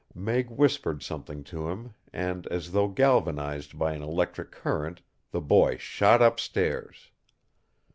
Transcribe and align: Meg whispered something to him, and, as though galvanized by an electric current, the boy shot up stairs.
Meg 0.15 0.49
whispered 0.49 1.03
something 1.03 1.43
to 1.43 1.69
him, 1.69 1.93
and, 2.11 2.47
as 2.47 2.71
though 2.71 2.87
galvanized 2.87 3.77
by 3.77 3.93
an 3.93 4.01
electric 4.01 4.49
current, 4.51 5.03
the 5.29 5.39
boy 5.41 5.77
shot 5.77 6.23
up 6.23 6.39
stairs. 6.39 7.11